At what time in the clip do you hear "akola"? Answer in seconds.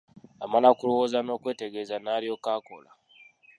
2.57-2.91